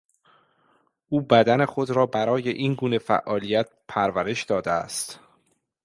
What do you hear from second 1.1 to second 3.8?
بدن خود را برای اینگونه فعالیت